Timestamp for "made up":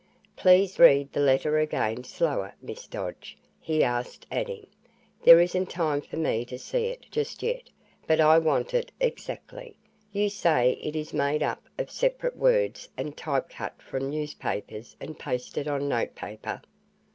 11.13-11.69